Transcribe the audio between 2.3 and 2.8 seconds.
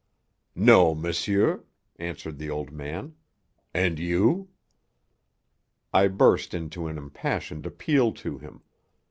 the old